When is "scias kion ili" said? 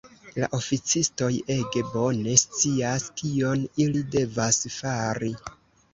2.45-4.03